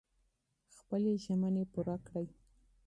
خپلې 0.77 1.11
ژمنې 1.23 1.63
پوره 1.71 1.97
کړئ. 2.05 2.27